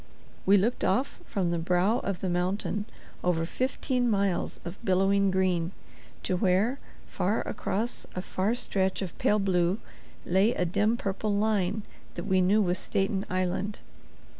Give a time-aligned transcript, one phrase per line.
[0.47, 2.85] We looked off from the brow of the mountain
[3.23, 5.73] over fifteen miles of billowing green,
[6.23, 9.77] to where, far across a far stretch of pale blue
[10.25, 11.83] lay a dim purple line
[12.15, 13.77] that we knew was Staten Island.